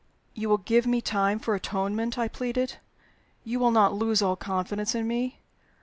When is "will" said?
0.49-0.57, 3.59-3.69